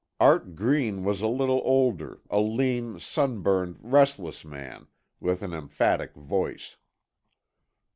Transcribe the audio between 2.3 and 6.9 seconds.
lean, sunburned, restless man with an emphatic voice.